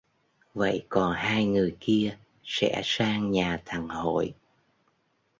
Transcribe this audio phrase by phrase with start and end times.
[0.53, 4.33] Vậy còn hai người kia sẽ sang nhà thằng Hội